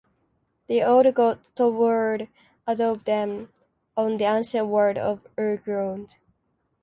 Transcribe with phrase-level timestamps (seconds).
[0.65, 2.27] The Old Gods towered
[2.65, 3.53] above them
[3.95, 6.15] on the ancient world of Urgrund.